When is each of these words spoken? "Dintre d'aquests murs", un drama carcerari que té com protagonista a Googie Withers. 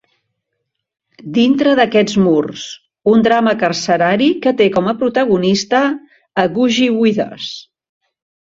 "Dintre 1.35 1.73
d'aquests 1.79 2.15
murs", 2.27 2.63
un 3.13 3.21
drama 3.29 3.53
carcerari 3.65 4.31
que 4.47 4.55
té 4.63 4.69
com 4.79 4.91
protagonista 5.05 5.85
a 6.45 6.49
Googie 6.59 6.91
Withers. 6.99 7.55